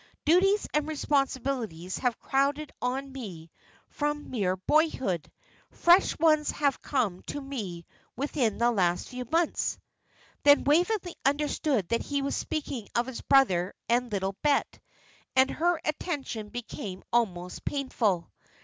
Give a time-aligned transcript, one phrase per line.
[0.25, 3.51] Duties and responsibilities have crowded on me
[3.89, 5.31] from mere boyhood.
[5.69, 7.85] Fresh ones have come to me
[8.15, 9.77] within the last few months."
[10.41, 14.79] Then Waveney understood that he was speaking of his brother and little Bet,
[15.35, 18.31] and her attention became almost painful.